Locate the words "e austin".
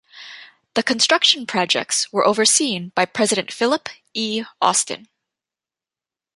4.15-5.07